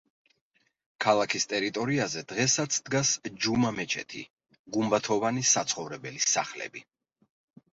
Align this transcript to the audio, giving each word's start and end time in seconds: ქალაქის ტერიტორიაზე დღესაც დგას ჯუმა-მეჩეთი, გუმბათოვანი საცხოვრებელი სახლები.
ქალაქის 1.03 1.43
ტერიტორიაზე 1.51 2.23
დღესაც 2.31 2.79
დგას 2.87 3.11
ჯუმა-მეჩეთი, 3.45 4.23
გუმბათოვანი 4.79 5.45
საცხოვრებელი 5.51 6.25
სახლები. 6.33 6.85